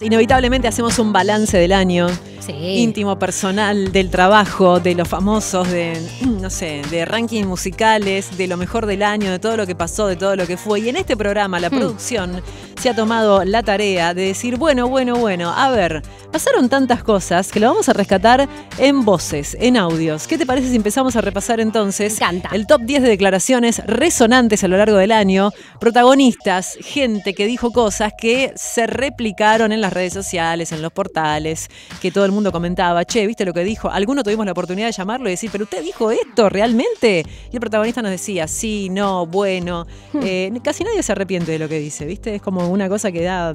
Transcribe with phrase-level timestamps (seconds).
[0.00, 2.06] Inevitablemente hacemos un balance del año
[2.38, 2.52] Sí.
[2.52, 6.00] íntimo, personal, del trabajo, de los famosos, de,
[6.40, 10.06] no sé, de rankings musicales, de lo mejor del año, de todo lo que pasó,
[10.06, 10.78] de todo lo que fue.
[10.78, 12.40] Y en este programa la producción
[12.80, 16.00] se ha tomado la tarea de decir, bueno, bueno, bueno, a ver,
[16.32, 18.48] pasaron tantas cosas que lo vamos a rescatar
[18.78, 20.26] en voces, en audios.
[20.26, 22.18] ¿Qué te parece si empezamos a repasar entonces
[22.52, 27.72] el top 10 de declaraciones resonantes a lo largo del año, protagonistas, gente que dijo
[27.72, 31.68] cosas que se replicaron en las redes sociales, en los portales,
[32.00, 33.90] que todo el mundo comentaba, che, ¿viste lo que dijo?
[33.90, 37.24] Alguno tuvimos la oportunidad de llamarlo y decir, ¿pero usted dijo esto realmente?
[37.50, 39.86] Y el protagonista nos decía, sí, no, bueno.
[40.22, 42.34] Eh, casi nadie se arrepiente de lo que dice, ¿viste?
[42.36, 43.54] Es como una cosa que da...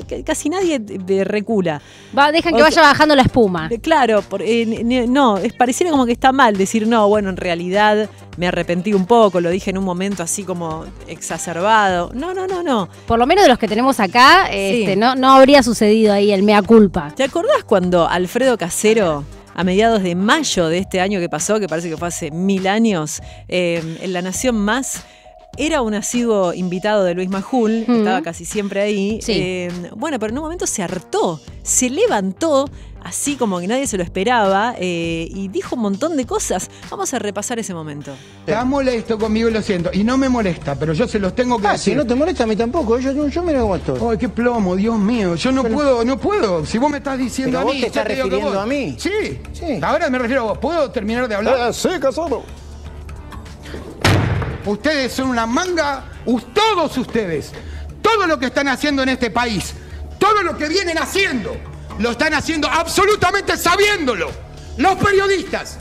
[0.00, 0.80] ca- ca- Casi nadie
[1.24, 1.80] recula.
[2.16, 3.68] Va, dejan que O vaya bajando la espuma.
[3.82, 8.08] Claro, por- eh, no, es pareciera como que está mal decir no, bueno, en realidad
[8.36, 12.10] me arrepentí un poco, lo dije en un momento así como exacerbado.
[12.14, 12.88] No, no, no, no.
[13.06, 16.42] Por lo menos de los que tenemos acá, este, no, no habría sucedido ahí el
[16.42, 17.12] mea culpa.
[17.16, 21.68] ¿Te acordás cuando Alfredo Casero, a mediados de mayo de este año que pasó, que
[21.68, 25.04] parece que fue hace mil años, eh, en La Nación Más,
[25.58, 27.98] era un asiduo invitado de Luis Majul, Mm.
[27.98, 29.18] estaba casi siempre ahí.
[29.22, 29.32] Sí.
[29.36, 32.70] Eh, bueno, pero en un momento se hartó, se levantó,
[33.04, 36.70] así como que nadie se lo esperaba, eh, y dijo un montón de cosas.
[36.90, 38.12] Vamos a repasar ese momento.
[38.46, 39.90] Está molesto conmigo y lo siento.
[39.92, 41.96] Y no me molesta, pero yo se los tengo que Ah, si decir.
[41.96, 43.98] no te molesta a mí tampoco, yo, yo, yo mira cómo estoy.
[44.10, 45.34] Ay, qué plomo, Dios mío.
[45.34, 46.64] Yo no puedo, no puedo.
[46.64, 47.80] Si vos me estás diciendo Pero a vos mí.
[47.80, 48.96] te yo estás refiriendo vos- a mí.
[48.98, 49.10] Sí.
[49.52, 49.78] Sí.
[49.82, 50.58] Ahora me refiero a vos.
[50.58, 51.56] ¿Puedo terminar de hablar?
[51.60, 52.42] Ah, sí, casado.
[54.64, 56.04] Ustedes son una manga,
[56.54, 57.52] todos ustedes,
[58.00, 59.74] todo lo que están haciendo en este país,
[60.18, 61.56] todo lo que vienen haciendo,
[61.98, 64.30] lo están haciendo absolutamente sabiéndolo.
[64.76, 65.78] Los periodistas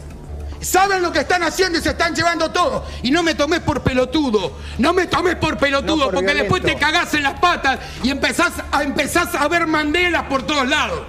[0.60, 2.86] saben lo que están haciendo y se están llevando todo.
[3.04, 6.56] Y no me tomes por pelotudo, no me tomes por pelotudo, No por porque violento.
[6.56, 10.68] después te cagás en las patas y empezás a, empezás a ver mandelas por todos
[10.68, 11.02] lados.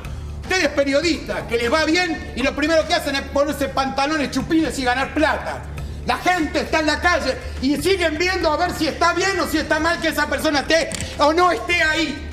[0.43, 4.79] Ustedes periodistas, que les va bien y lo primero que hacen es ponerse pantalones chupines
[4.79, 5.63] y ganar plata.
[6.07, 9.47] La gente está en la calle y siguen viendo a ver si está bien o
[9.47, 12.29] si está mal que esa persona esté o no esté ahí.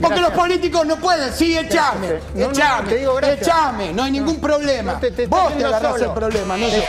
[0.00, 0.20] Porque Gracias.
[0.36, 2.08] los políticos no pueden, sí, echame.
[2.34, 3.42] No, no, echame, te digo gracias.
[3.48, 4.94] echame, no hay ningún problema.
[4.94, 6.04] No, te- te- Vos te te agarrás solo.
[6.06, 6.82] el problema, no yo.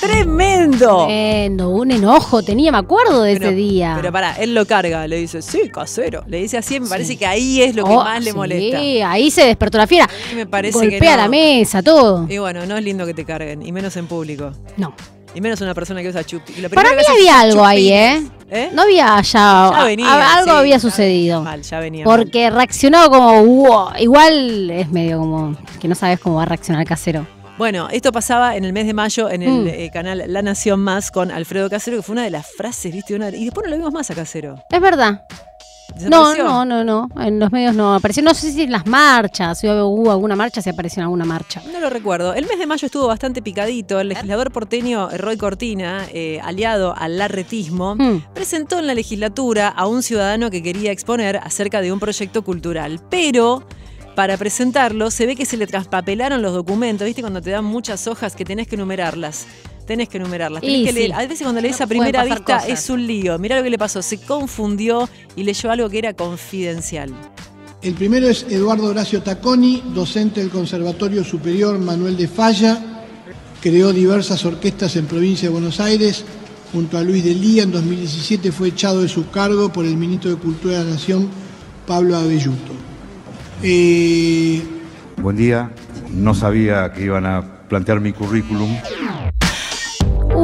[0.00, 1.06] ¡Tremendo!
[1.06, 3.94] Tremendo, un enojo tenía, me acuerdo de ese día.
[3.96, 6.22] Pero pará, él lo carga, le dice, sí, casero.
[6.28, 9.10] Le dice así, me parece que ahí es lo que Oh, más le sí, molesta.
[9.10, 10.08] ahí se despertó la fiera.
[10.36, 11.16] Me parece Golpea que no.
[11.16, 12.26] la mesa, todo.
[12.28, 14.52] Y bueno, no es lindo que te carguen, y menos en público.
[14.76, 14.94] No.
[15.34, 16.54] Y menos una persona que usa chupi.
[16.56, 18.22] y lo Para mí que había algo ahí, ¿eh?
[18.50, 18.70] ¿Eh?
[18.72, 21.42] No había ya, Ya venía, a- algo sí, había sucedido.
[21.42, 22.18] mal, ya venía mal.
[22.18, 23.88] Porque reaccionó como, "Wow".
[23.98, 27.26] igual es medio como que no sabes cómo va a reaccionar casero.
[27.58, 29.66] Bueno, esto pasaba en el mes de mayo en el Mm.
[29.68, 33.14] eh, canal La Nación Más con Alfredo Casero, que fue una de las frases, ¿viste?
[33.14, 34.54] Una- y después no lo vimos más a Casero.
[34.70, 35.22] Es verdad.
[36.08, 37.08] No, no, no, no.
[37.20, 38.22] En los medios no apareció.
[38.22, 41.62] No sé si en las marchas, si hubo alguna marcha, si apareció en alguna marcha.
[41.72, 42.34] No lo recuerdo.
[42.34, 43.98] El mes de mayo estuvo bastante picadito.
[44.00, 48.22] El legislador porteño Roy Cortina, eh, aliado al larretismo, Mm.
[48.34, 53.00] presentó en la legislatura a un ciudadano que quería exponer acerca de un proyecto cultural.
[53.10, 53.64] Pero
[54.14, 57.06] para presentarlo se ve que se le traspapelaron los documentos.
[57.06, 57.22] ¿Viste?
[57.22, 59.46] Cuando te dan muchas hojas que tenés que numerarlas.
[59.88, 60.60] Tenés que numerarlas.
[60.60, 61.06] Tenés Y que leer.
[61.10, 61.12] sí.
[61.16, 62.68] A veces cuando lees a primera vista cosas.
[62.68, 63.38] es un lío.
[63.38, 64.02] Mirá lo que le pasó.
[64.02, 67.10] Se confundió y leyó algo que era confidencial.
[67.82, 72.78] El primero es Eduardo Horacio Tacconi, docente del Conservatorio Superior Manuel de Falla.
[73.62, 76.24] Creó diversas orquestas en provincia de Buenos Aires.
[76.72, 80.30] Junto a Luis de Lía, en 2017 fue echado de su cargo por el ministro
[80.30, 81.28] de Cultura de la Nación,
[81.86, 82.72] Pablo Abelluto.
[83.62, 84.62] Eh,
[85.16, 85.70] Buen día,
[86.12, 88.76] no sabía que iban a plantear mi currículum.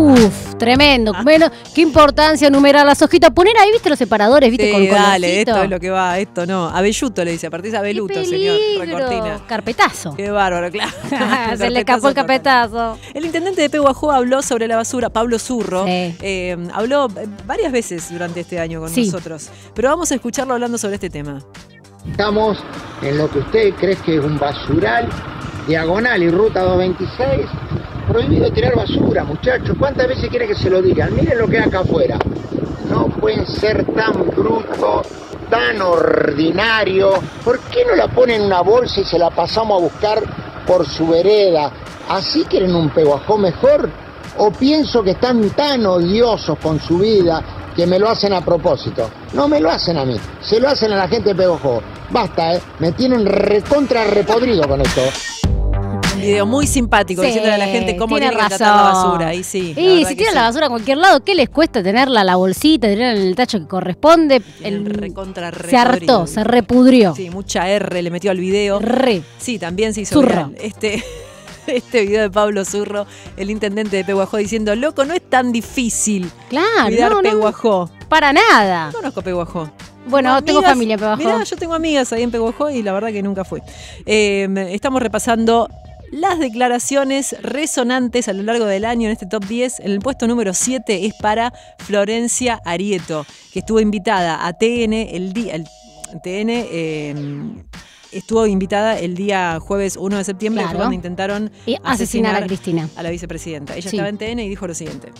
[0.04, 1.12] Uf, tremendo.
[1.22, 3.31] Bueno, qué importancia numerar las hojitas.
[3.31, 5.50] Poner ahí, viste, los separadores, viste, Sí, con dale, colorcito.
[5.50, 6.69] esto es lo que va, esto no.
[6.69, 8.98] Abelluto le dice, aparte es Qué Abeluto, señor peligro.
[8.98, 9.41] Recortina.
[9.47, 10.15] Carpetazo.
[10.16, 10.92] Qué bárbaro, claro.
[11.56, 12.98] Se le escapó el carpetazo.
[13.15, 15.84] El intendente de Pehuajó habló sobre la basura, Pablo Zurro.
[15.87, 16.16] Sí.
[16.21, 19.06] eh, habló eh, varias veces durante este año con Sí.
[19.06, 19.48] nosotros.
[19.75, 21.38] Pero vamos a escucharlo hablando sobre este tema.
[22.10, 22.59] Estamos
[23.03, 25.09] en lo que usted cree que es un basural,
[25.66, 27.48] diagonal y ruta 226.
[28.09, 29.77] Prohibido tirar basura, muchachos.
[29.78, 31.15] ¿Cuántas veces quiere que se lo digan?
[31.15, 32.18] Miren lo que hay acá afuera.
[32.89, 35.06] No pueden ser tan brutos,
[35.51, 37.18] tan ordinarios.
[37.45, 40.22] ¿Por qué no la ponen en una bolsa y se la pasamos a buscar
[40.66, 41.72] por su vereda?
[42.09, 43.89] ¿Así quieren un peguajó mejor?
[44.36, 47.42] ¿O pienso que están tan odiosos con su vida
[47.74, 49.09] que me lo hacen a propósito?
[49.33, 51.83] No me lo hacen a mí, se lo hacen a la gente de Peguajó.
[52.10, 52.60] Basta, ¿eh?
[52.80, 55.01] Me tienen recontra repodrido con esto.
[56.24, 59.34] Video muy simpático Sí, diciéndole a la gente cómo tiene tiene que tratar la basura.
[59.34, 59.74] Y sí.
[59.74, 60.34] si tiran sí.
[60.34, 63.34] la basura a cualquier lado, ¿qué les cuesta tenerla en la bolsita, tenerla en el
[63.36, 64.41] tacho que corresponde?
[64.41, 67.15] Tienen El- recontra se hartó, se repudrió.
[67.15, 68.78] Sí, mucha R le metió al video.
[68.78, 69.22] Re.
[69.38, 70.54] Sí, también se hizo viral.
[70.60, 71.03] Este,
[71.66, 73.06] este video de Pablo Zurro,
[73.36, 77.91] el intendente de Peguajó, diciendo, loco, no es tan difícil Claro, cuidar no, no, Peguajó.
[78.09, 78.86] para nada.
[78.86, 79.70] No conozco Peguajó.
[80.06, 81.18] Bueno, tengo familia en Peguajó.
[81.18, 83.60] Mirá, yo tengo amigas ahí en Peguajó y la verdad que nunca fui.
[84.04, 85.68] Eh, estamos repasando
[86.15, 89.81] las declaraciones resonantes a lo largo del año en este top 10.
[89.81, 95.33] En el puesto número 7 es para Florencia Arieto, que estuvo invitada a TN el
[95.33, 95.57] día.
[96.22, 97.15] TN eh,
[98.15, 100.84] estuvo invitada el día jueves 1 de septiembre, que fue Claro.
[100.84, 102.89] cuando intentaron Y asesinar a Cristina.
[102.97, 103.75] a la vicepresidenta.
[103.77, 103.97] Ella Sí.
[103.97, 105.13] estaba en TN y dijo lo siguiente.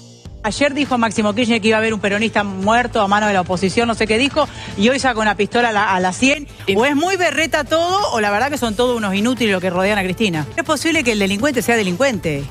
[0.43, 3.41] Ayer dijo Máximo Kirchner que iba a haber un peronista muerto a mano de la
[3.41, 4.47] oposición, no sé qué dijo,
[4.77, 6.47] y hoy saca una pistola a la, a la 100.
[6.77, 9.71] O es muy berreta todo, o la verdad que son todos unos inútiles los que
[9.71, 10.47] rodean a Cristina.
[10.55, 12.45] Es posible que el delincuente sea delincuente.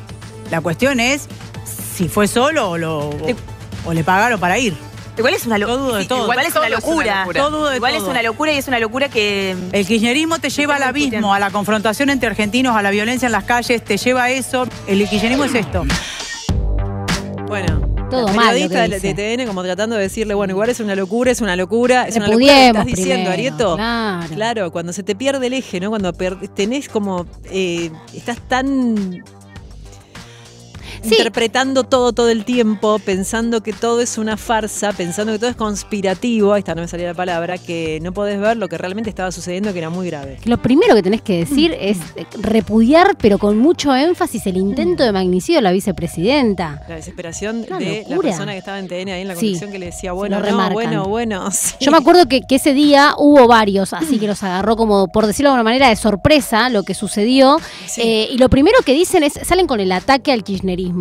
[0.49, 1.27] La cuestión es
[1.95, 3.15] si fue solo o, lo, o,
[3.85, 4.73] o le pagaron para ir.
[5.17, 5.97] Igual es una dudo locura.
[5.99, 6.23] de todo.
[6.23, 7.25] Igual es una Todo es una locura.
[7.25, 7.75] locura.
[7.75, 8.09] Igual es todo.
[8.11, 9.55] una locura y es una locura que.
[9.71, 13.31] El kirchnerismo te lleva al abismo, a la confrontación entre argentinos, a la violencia en
[13.31, 14.67] las calles, te lleva a eso.
[14.87, 15.83] El kirchnerismo es esto.
[17.47, 20.69] Bueno, Todo la mal lo periodista que de, TN como tratando de decirle, bueno, igual
[20.69, 22.45] es una locura, es una locura, es una locura.
[22.53, 23.75] ¿Qué estás diciendo, primero, Arieto?
[23.75, 24.27] claro.
[24.33, 25.89] Claro, cuando se te pierde el eje, ¿no?
[25.89, 29.23] Cuando tenés como, eh, estás tan
[31.03, 31.15] Sí.
[31.15, 35.55] interpretando todo todo el tiempo, pensando que todo es una farsa, pensando que todo es
[35.55, 39.09] conspirativo, ahí está, no me salía la palabra, que no podés ver lo que realmente
[39.09, 40.37] estaba sucediendo, que era muy grave.
[40.45, 41.75] Lo primero que tenés que decir Mm.
[41.79, 41.97] es
[42.41, 46.81] repudiar, pero con mucho énfasis, el intento de magnicidio de la vicepresidenta.
[46.87, 49.71] La desesperación Una de la persona que estaba en TN ahí en la Sí, conducción
[49.71, 51.51] que le decía, bueno, no, bueno, bueno.
[51.51, 51.75] sí.
[51.79, 55.27] Yo me acuerdo que, que ese día hubo varios, así que los agarró como, por
[55.27, 57.57] decirlo de alguna manera, de sorpresa lo que sucedió.
[57.87, 58.01] Sí.
[58.01, 60.92] Eh, y lo primero que dicen es, salen con el ataque al kirchnerismo.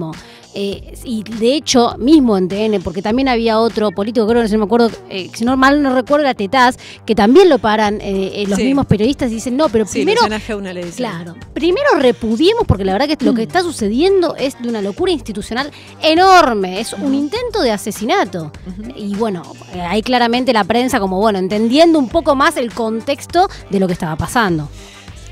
[0.55, 4.59] Eh, y de hecho, mismo en TN, porque también había otro político, creo que no
[4.59, 8.33] me acuerdo, eh, si no mal no recuerdo, era Tetaz, que también lo paran eh,
[8.43, 8.65] eh, los Sí.
[8.65, 11.09] mismos periodistas y dicen, no, pero Sí, primero le decía.
[11.11, 11.37] Claro.
[11.55, 15.71] Primero repudiemos, porque la verdad que lo que está sucediendo es de una locura institucional
[16.03, 16.81] enorme.
[16.81, 18.53] Es un intento de asesinato.
[18.95, 19.43] Y bueno,
[19.89, 23.95] ahí claramente la prensa, como bueno, entendiendo un poco más el contexto de lo que
[23.95, 24.69] estaba pasando.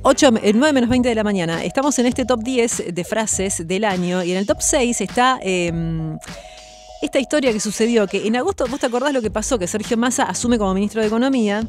[0.03, 1.63] 8, eh, 9 menos 20 de la mañana.
[1.65, 5.39] Estamos en este top 10 de frases del año y en el top 6 está
[5.43, 5.73] eh,
[7.03, 9.59] esta historia que sucedió, que en agosto, ¿vos te acordás lo que pasó?
[9.59, 11.67] Que Sergio Massa asume como ministro de Economía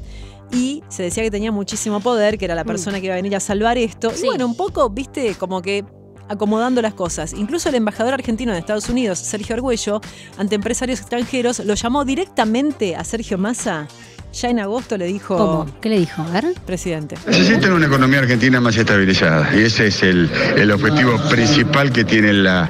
[0.52, 3.36] y se decía que tenía muchísimo poder, que era la persona que iba a venir
[3.36, 4.12] a salvar esto.
[4.12, 4.14] Mm.
[4.14, 4.24] Sí.
[4.24, 5.86] Y bueno, un poco, viste, como que
[6.32, 7.34] acomodando las cosas.
[7.34, 10.02] Incluso el embajador argentino en Estados Unidos, Sergio Argüello,
[10.38, 13.88] ante empresarios extranjeros, lo llamó directamente a Sergio Massa.
[14.34, 15.66] Ya en agosto le dijo, ¿Cómo?
[15.82, 16.22] ¿Qué le dijo?
[16.22, 16.54] A ver.
[16.66, 17.18] presidente.
[17.28, 22.32] Necesitan una economía argentina más estabilizada y ese es el, el objetivo principal que tiene
[22.32, 22.70] la-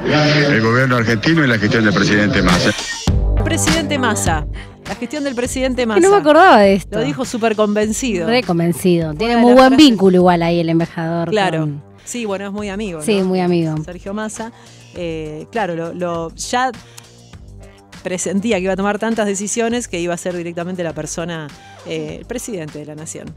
[0.50, 2.72] el gobierno argentino y la gestión del presidente Massa.
[3.44, 4.48] Presidente Massa.
[4.88, 6.02] La gestión del presidente Que Massa.
[6.02, 6.98] no me acordaba de esto.
[7.00, 8.28] Lo dijo súper convencido.
[8.28, 9.13] Re convencido.
[9.13, 11.30] Tiene de muy buen frases- vínculo igual ahí el embajador.
[11.30, 11.60] Claro.
[11.60, 13.01] con- Sí, bueno, es muy amigo.
[13.01, 13.75] Sí, muy amigo.
[13.83, 14.51] Sergio Massa.
[14.95, 16.71] Eh, claro, lo, lo- ya
[18.03, 21.48] presentía que iba a tomar tantas decisiones que iba a ser directamente la persona,
[21.86, 23.27] eh, el presidente de la nación.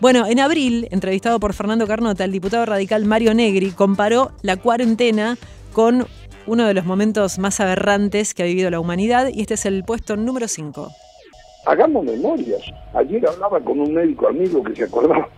[0.00, 5.36] Bueno, en abril, entrevistado por Fernando Carnota, el diputado radical Mario Negri comparó la cuarentena
[5.72, 6.06] con
[6.46, 9.82] uno de los momentos más aberrantes que ha vivido la humanidad y este es el
[9.84, 10.88] puesto número 5.
[11.66, 12.60] Hagamos memorias.
[12.94, 15.28] Ayer hablaba con un médico amigo que se acordaba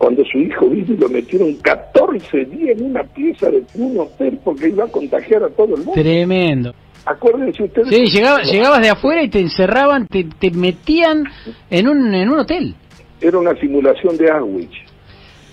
[0.00, 4.40] cuando su hijo vino y lo metieron 14 días en una pieza de un hotel
[4.42, 5.92] porque iba a contagiar a todo el mundo.
[5.92, 6.74] Tremendo.
[7.04, 7.88] Acuérdense ustedes.
[7.90, 11.24] Sí, llegaba- llegabas de afuera y te encerraban, te, te metían
[11.68, 12.74] en un, en un hotel.
[13.20, 14.72] Era una simulación de Auschwitz.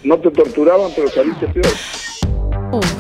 [0.05, 1.65] No te torturaban, pero saliste peor.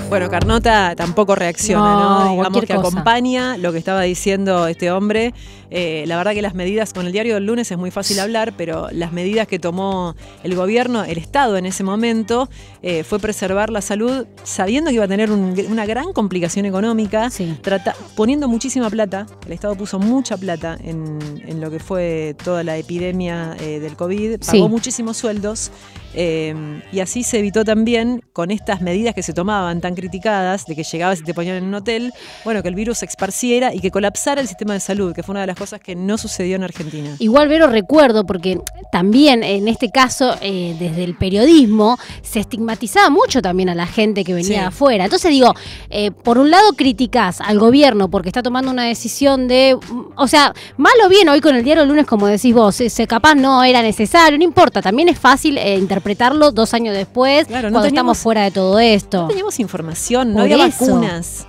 [0.09, 2.31] Bueno, Carnota tampoco reacciona, No, ¿no?
[2.31, 2.79] Digamos que cosa.
[2.87, 5.33] acompaña lo que estaba diciendo este hombre.
[5.69, 8.53] Eh, la verdad que las medidas, con el diario del lunes es muy fácil hablar,
[8.55, 12.49] pero las medidas que tomó el gobierno, el Estado en ese momento,
[12.81, 17.29] eh, fue preservar la salud sabiendo que iba a tener un- una gran complicación económica,
[17.61, 19.25] trata- poniendo muchísima plata.
[19.45, 23.97] El Estado puso mucha plata en, en lo que fue toda la epidemia eh, del
[23.97, 24.69] COVID, pagó Sí.
[24.69, 25.71] muchísimos sueldos.
[26.13, 30.75] Eh, y así se evitó también, con estas medidas que se tomaban tan criticadas, de
[30.75, 33.79] que llegabas y te ponían en un hotel, bueno, que el virus se esparciera y
[33.79, 36.55] que colapsara el sistema de salud, que fue una de las cosas que no sucedió
[36.55, 37.15] en Argentina.
[37.19, 38.59] Igual, Vero, recuerdo, porque
[38.91, 44.23] también en este caso, eh, desde el periodismo, se estigmatizaba mucho también a la gente
[44.23, 44.53] que venía Sí.
[44.53, 45.03] de afuera.
[45.03, 45.53] Entonces digo,
[45.89, 50.27] eh, por un lado criticás al gobierno porque está tomando una decisión de, mm, o
[50.27, 53.63] sea, mal o bien, hoy con el diario el lunes, como decís vos, capaz no
[53.63, 57.73] era necesario, no importa, también es fácil eh, interpretar interpretarlo dos años después, Claro, no
[57.73, 59.23] cuando teníamos- estamos fuera de todo esto.
[59.23, 60.85] No teníamos información, no Por había eso.
[60.85, 61.47] vacunas.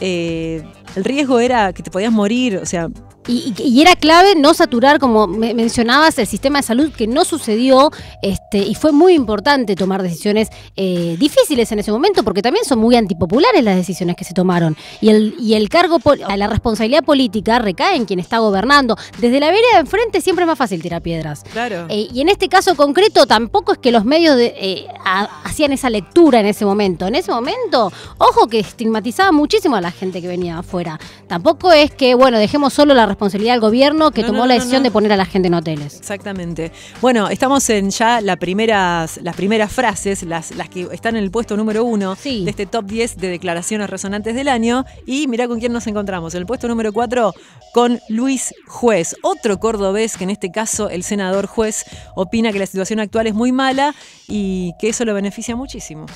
[0.00, 0.62] Eh,
[0.94, 2.88] el riesgo era que te podías morir, o sea,
[3.28, 7.90] Y, era clave no saturar, como me- mencionabas, el sistema de salud, que no sucedió,
[8.22, 12.78] este, y fue muy importante tomar decisiones eh, difíciles en ese momento, porque también son
[12.78, 14.76] muy antipopulares las decisiones que se tomaron.
[15.00, 15.98] Y el, y el cargo,
[16.36, 18.96] la responsabilidad política recae en quien está gobernando.
[19.18, 21.42] Desde la vereda de enfrente siempre es más fácil tirar piedras.
[21.52, 21.86] claro.
[21.88, 25.72] Eh, y en este caso concreto tampoco es que los medios de- eh, ha- hacían
[25.72, 27.06] esa lectura en ese momento.
[27.06, 30.98] En ese momento, ojo que estigmatizaba muchísimo a la gente que venía afuera.
[31.28, 34.54] Tampoco es que, bueno, dejemos solo la responsabilidad al gobierno que No, tomó no, la
[34.54, 34.84] decisión no.
[34.84, 35.96] de poner a la gente en hoteles.
[35.98, 36.72] Exactamente.
[37.00, 41.30] Bueno, estamos en ya la primeras, las primeras frases, las, las que están en el
[41.30, 42.44] puesto número uno Sí.
[42.44, 44.84] de este top 10 de declaraciones resonantes del año.
[45.06, 46.34] Y mirá con quién nos encontramos.
[46.34, 47.32] En el puesto número 4
[47.72, 52.66] con Luis Juez, otro cordobés que en este caso el senador Juez opina que la
[52.66, 53.94] situación actual es muy mala
[54.28, 56.06] y que eso lo beneficia muchísimo.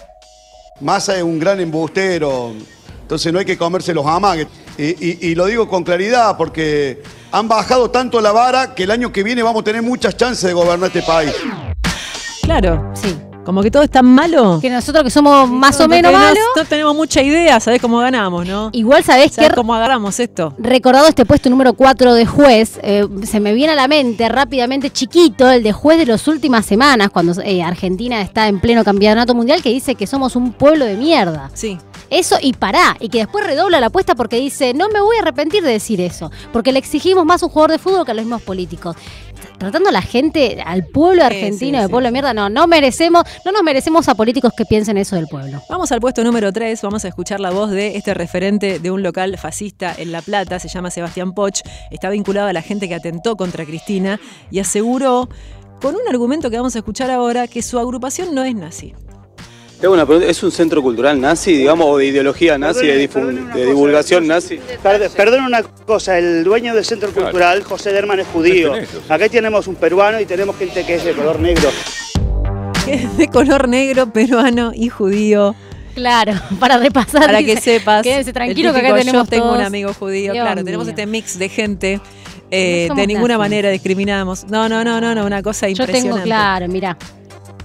[0.81, 2.55] Massa es un gran embustero,
[3.11, 4.47] entonces no hay que comerse los amagues.
[4.79, 7.03] Y, y- y lo digo con claridad porque
[7.33, 10.45] han bajado tanto la vara que el año que viene vamos a tener muchas chances
[10.45, 11.33] de gobernar este país.
[12.43, 12.93] Claro.
[12.95, 13.17] Sí.
[13.45, 14.59] Como que todo es tan malo.
[14.61, 17.99] Que nosotros que somos más o menos no- malos, No tenemos mucha idea, ¿sabés cómo
[17.99, 18.69] ganamos, no?
[18.73, 20.55] igual sabés que ¿Sabés cómo agarramos esto?
[20.59, 24.91] recordado este puesto número 4 de juez, eh, se me viene a la mente rápidamente
[24.91, 29.35] chiquito el de juez de las últimas semanas, cuando eh, Argentina está en pleno campeonato
[29.35, 31.51] mundial, que dice que somos un pueblo de mierda.
[31.55, 31.77] Sí.
[32.11, 35.21] Eso y pará, y que después redobla la apuesta porque dice, no me voy a
[35.21, 38.15] arrepentir de decir eso, porque le exigimos más a un jugador de fútbol que a
[38.15, 38.97] los mismos políticos.
[39.59, 41.91] Tratando a la gente, al pueblo argentino, sí, de sí.
[41.91, 45.29] pueblo de mierda, no, no merecemos, no nos merecemos a políticos que piensen eso del
[45.29, 45.63] pueblo.
[45.69, 49.03] Vamos al puesto número 3, vamos a escuchar la voz de este referente de un
[49.03, 52.95] local fascista en La Plata, se llama Sebastián Poch, está vinculado a la gente que
[52.95, 54.19] atentó contra Cristina
[54.51, 55.29] y aseguró,
[55.81, 58.95] con un argumento que vamos a escuchar ahora, que su agrupación no es nazi.
[59.83, 63.67] Una pregunta, ¿es un centro cultural nazi, digamos, o de ideología nazi, de, difu- de
[63.67, 64.61] divulgación nazi?
[64.83, 68.75] Perd- Perdón una cosa, el dueño del centro cultural, José Derman, es judío.
[69.09, 71.71] Acá tenemos un peruano y tenemos gente que es de color negro.
[72.87, 75.55] Es de color negro, peruano y judío.
[75.95, 77.27] Claro, para repasar.
[77.27, 78.03] Para dice, que sepas.
[78.03, 81.07] Quédense el tranquilos que acá tenemos Yo tengo un amigo judío, Dios claro, tenemos este
[81.07, 82.01] mix de gente.
[82.51, 83.49] eh, No de ninguna nazis.
[83.51, 84.45] manera discriminamos.
[84.51, 86.11] No, no, no, no, no, una cosa Yo impresionante.
[86.11, 86.97] tengo claro, mirá.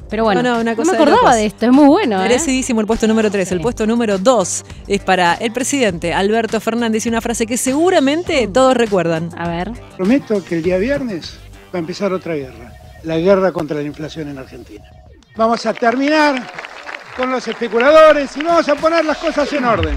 [0.10, 2.20] Pero bueno, No, no, no, una cosa me acordaba de esto, es muy bueno.
[2.20, 2.24] ¿eh?
[2.24, 3.52] Merecidísimo el puesto número 3.
[3.54, 8.48] El puesto número 2 es para el presidente Alberto Fernández y una frase que seguramente
[8.48, 9.30] todos recuerdan.
[9.38, 9.72] A ver.
[9.98, 11.38] Prometo que el día viernes
[11.74, 14.86] va a empezar otra guerra, la guerra contra la inflación en Argentina.
[15.36, 16.48] Vamos a terminar
[17.18, 19.96] con los especuladores y vamos a poner las cosas en orden.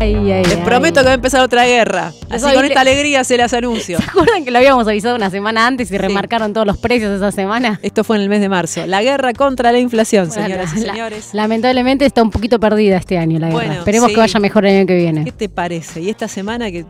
[0.00, 0.62] Ay, ay, Les ay.
[0.64, 2.12] prometo que va a empezar otra guerra.
[2.28, 3.98] Así con esta alegría se las anuncio.
[3.98, 7.30] ¿Se acuerdan que lo habíamos avisado una semana antes y remarcaron todos los precios esa
[7.32, 7.78] semana?
[7.82, 8.86] Esto fue en el mes de marzo.
[8.86, 11.28] La guerra contra la inflación, Bueno, señoras y la- señores.
[11.32, 13.58] Lamentablemente está un poquito perdida este año la guerra.
[13.58, 14.14] Bueno, Esperemos sí.
[14.14, 15.24] que vaya mejor el año que viene.
[15.24, 16.00] ¿Qué te parece?
[16.02, 16.84] Y esta semana que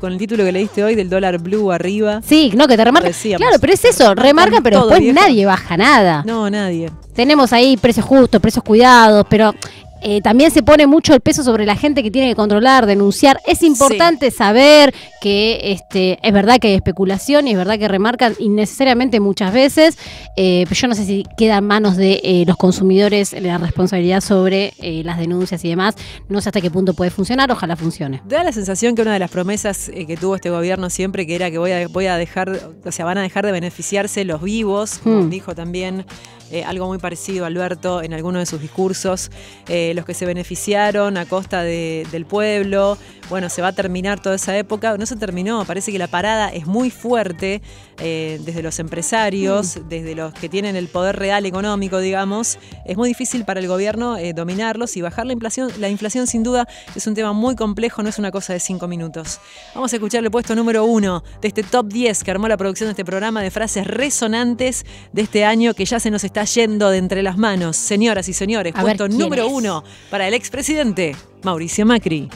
[0.00, 2.20] con el título que leíste hoy del dólar blue arriba.
[2.26, 3.10] Sí, no, que te remarca.
[3.12, 6.24] Claro, pero es eso, remarca, pero después nadie baja nada.
[6.26, 6.90] No, nadie.
[7.14, 9.54] Tenemos ahí precios justos, precios cuidados, pero
[10.02, 13.40] eh, también se pone mucho el peso sobre la gente que tiene que controlar, denunciar.
[13.46, 18.34] Es importante saber que este, es verdad que hay especulación y es verdad que remarcan
[18.38, 19.96] innecesariamente muchas veces,
[20.36, 24.20] eh, pero yo no sé si queda en manos de eh, los consumidores la responsabilidad
[24.20, 25.94] sobre eh, las denuncias y demás.
[26.28, 28.22] No sé hasta qué punto puede funcionar, ojalá funcione.
[28.24, 31.34] Da la sensación que una de las promesas eh, que tuvo este gobierno siempre que
[31.34, 32.50] era que voy a, voy a dejar,
[32.84, 35.30] o sea, van a dejar de beneficiarse los vivos, como Hmm.
[35.30, 36.04] dijo también
[36.52, 39.30] eh, algo muy parecido Alberto en alguno de sus discursos,
[39.68, 42.96] eh, los que se beneficiaron a costa de- del pueblo,
[43.32, 46.50] bueno, se va a terminar toda esa época, no se terminó, parece que la parada
[46.50, 47.62] es muy fuerte
[47.98, 53.08] eh, desde los empresarios, desde los que tienen el poder real económico, digamos, es muy
[53.08, 57.06] difícil para el gobierno eh, dominarlos y bajar la inflación, la inflación sin duda es
[57.06, 59.40] un tema muy complejo, no es una cosa de cinco minutos.
[59.74, 62.88] Vamos a escuchar el puesto número uno de este top 10 que armó la producción
[62.88, 64.84] de este programa de frases resonantes
[65.14, 67.78] de este año que ya se nos está yendo de entre las manos.
[67.78, 69.52] Señoras y señores, A puesto ¿quién número es?
[69.54, 72.28] uno para el expresidente Mauricio Macri.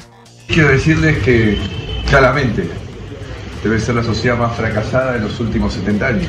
[0.47, 1.59] Quiero decirles que
[2.09, 2.69] claramente
[3.63, 6.29] debe ser la sociedad más fracasada de los últimos 70 años.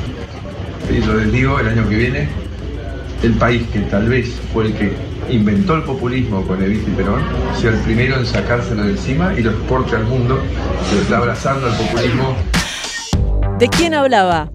[0.90, 2.28] Y yo les digo, el año que viene,
[3.22, 4.92] el país que tal vez fue el que
[5.30, 7.22] inventó el populismo con Evita y Perón,
[7.60, 10.42] sea el primero en sacárselo de encima y lo exporte al mundo,
[10.92, 12.36] lo está abrazando al populismo.
[13.58, 14.50] ¿De quién hablaba?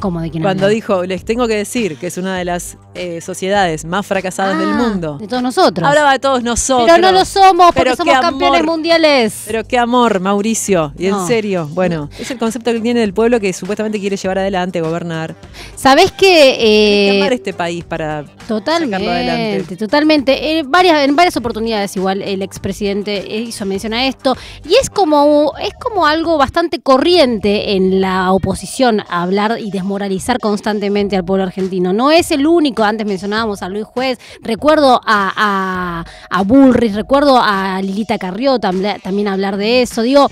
[0.00, 3.20] ¿Cómo de quién Cuando dijo, les tengo que decir que es una de las eh,
[3.20, 5.18] sociedades más fracasadas del Ah, mundo.
[5.18, 5.86] De todos nosotros.
[5.88, 6.88] Hablaba de todos nosotros.
[6.90, 8.72] Pero no lo somos porque Pero somos campeones amor.
[8.72, 9.42] mundiales.
[9.46, 10.92] Pero qué amor, Mauricio.
[10.98, 11.20] Y No.
[11.22, 14.80] en serio, bueno, es el concepto que tiene del pueblo que supuestamente quiere llevar adelante,
[14.80, 15.34] gobernar.
[15.74, 19.64] ¿Sabés que Hay que eh, amar este país para sacarlo adelante.
[19.66, 20.58] Totalmente, totalmente.
[20.58, 24.36] Eh, varias, en varias oportunidades igual el expresidente hizo mención a esto.
[24.68, 31.16] Y es como, es como algo bastante corriente en la oposición hablar y desmoralizar constantemente
[31.16, 31.92] al pueblo argentino.
[31.92, 37.38] No es el único, antes mencionábamos a Luis Juez, recuerdo a, a, a Bullrich, recuerdo
[37.42, 40.02] a Lilita Carrió también, también hablar de eso.
[40.02, 40.28] Digo,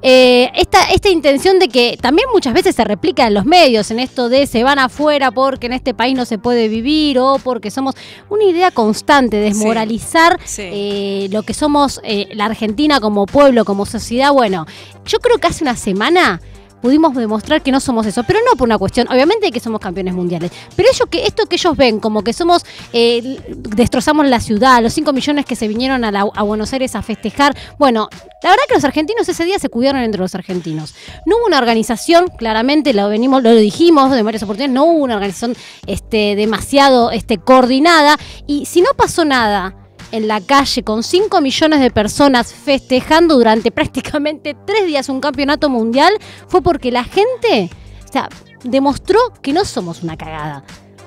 [0.00, 3.98] eh, esta, esta intención de que también muchas veces se replica en los medios, en
[3.98, 7.72] esto de se van afuera porque en este país no se puede vivir o porque
[7.72, 7.96] somos
[8.28, 14.32] una idea constante, desmoralizar eh, lo que somos eh, la Argentina como pueblo, como sociedad.
[14.32, 14.66] Bueno,
[15.04, 16.40] yo creo que hace una semana
[16.80, 20.14] pudimos demostrar que no somos eso, pero no por una cuestión, obviamente que somos campeones
[20.14, 24.82] mundiales, pero ellos que esto que ellos ven como que somos, eh, destrozamos la ciudad,
[24.82, 28.08] los 5 millones que se vinieron a, la- a Buenos Aires a festejar, bueno,
[28.42, 30.94] la verdad que los argentinos ese día se cuidaron entre los argentinos.
[31.26, 35.14] No hubo una organización, claramente lo venimos, lo dijimos de varias oportunidades, no hubo una
[35.16, 35.56] organización
[35.86, 38.16] este, demasiado este, coordinada,
[38.46, 39.74] y si no pasó nada
[40.12, 45.68] en la calle con 5 millones de personas festejando durante prácticamente tres días un campeonato
[45.68, 46.12] mundial,
[46.48, 47.70] fue porque la gente
[48.08, 48.28] o sea,
[48.64, 50.64] demostró que no somos una cagada.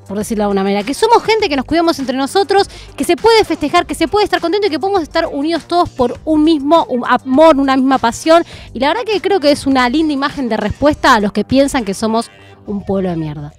[0.08, 3.16] Por decirlo de alguna manera, que somos gente que nos cuidamos entre nosotros, que se
[3.16, 6.44] puede festejar, que se puede estar contento y que podemos estar unidos todos por un
[6.44, 8.44] mismo amor, una misma pasión.
[8.74, 11.46] Y la verdad que creo que es una linda imagen de respuesta a los que
[11.46, 12.30] piensan que somos
[12.68, 13.54] un pueblo de mierda.